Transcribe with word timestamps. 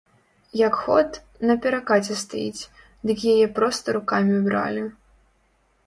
Як 0.67 0.75
ход, 0.85 1.09
на 1.49 1.57
перакаце 1.67 2.17
стаіць, 2.23 2.67
дык 3.11 3.17
яе 3.35 3.47
проста 3.59 3.87
рукамі 4.01 4.35
бралі. 4.49 4.83